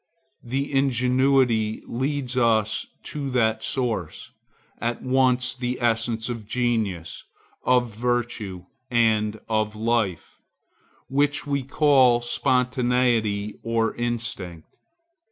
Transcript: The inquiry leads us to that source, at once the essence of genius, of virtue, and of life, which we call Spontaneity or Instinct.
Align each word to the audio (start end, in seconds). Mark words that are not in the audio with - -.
The 0.43 0.73
inquiry 0.73 1.83
leads 1.85 2.35
us 2.35 2.87
to 3.03 3.29
that 3.37 3.63
source, 3.63 4.31
at 4.79 5.03
once 5.03 5.53
the 5.53 5.79
essence 5.79 6.27
of 6.27 6.47
genius, 6.47 7.23
of 7.63 7.93
virtue, 7.95 8.65
and 8.89 9.39
of 9.47 9.75
life, 9.75 10.39
which 11.07 11.45
we 11.45 11.61
call 11.61 12.19
Spontaneity 12.21 13.59
or 13.61 13.93
Instinct. 13.93 14.69